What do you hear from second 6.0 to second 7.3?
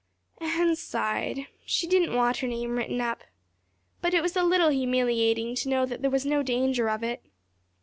there was no danger of it.